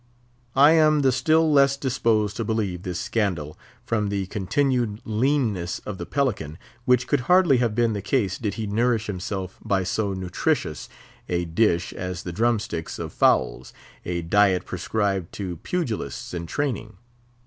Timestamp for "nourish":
8.65-9.05